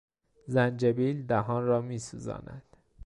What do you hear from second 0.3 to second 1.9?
زنجبیل دهان را